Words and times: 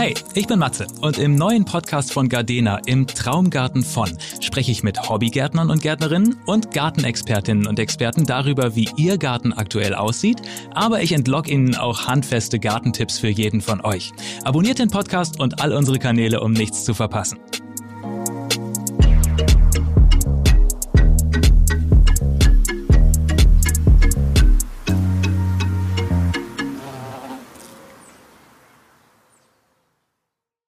Hey, 0.00 0.14
ich 0.32 0.46
bin 0.46 0.58
Matze 0.58 0.86
und 1.02 1.18
im 1.18 1.34
neuen 1.34 1.66
Podcast 1.66 2.14
von 2.14 2.30
Gardena 2.30 2.80
im 2.86 3.06
Traumgarten 3.06 3.84
von 3.84 4.08
spreche 4.40 4.72
ich 4.72 4.82
mit 4.82 5.10
Hobbygärtnern 5.10 5.68
und 5.68 5.82
Gärtnerinnen 5.82 6.40
und 6.46 6.70
Gartenexpertinnen 6.70 7.66
und 7.66 7.78
Experten 7.78 8.24
darüber, 8.24 8.74
wie 8.74 8.88
ihr 8.96 9.18
Garten 9.18 9.52
aktuell 9.52 9.94
aussieht, 9.94 10.40
aber 10.72 11.02
ich 11.02 11.12
entlock 11.12 11.50
Ihnen 11.50 11.74
auch 11.74 12.06
handfeste 12.06 12.58
Gartentipps 12.58 13.18
für 13.18 13.28
jeden 13.28 13.60
von 13.60 13.82
euch. 13.82 14.10
Abonniert 14.42 14.78
den 14.78 14.88
Podcast 14.88 15.38
und 15.38 15.60
all 15.60 15.74
unsere 15.74 15.98
Kanäle, 15.98 16.40
um 16.40 16.52
nichts 16.52 16.82
zu 16.82 16.94
verpassen. 16.94 17.38